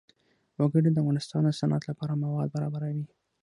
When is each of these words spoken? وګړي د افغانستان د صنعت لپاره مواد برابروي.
وګړي 0.59 0.89
د 0.91 0.97
افغانستان 1.03 1.41
د 1.45 1.49
صنعت 1.59 1.83
لپاره 1.89 2.19
مواد 2.21 2.47
برابروي. 2.55 3.05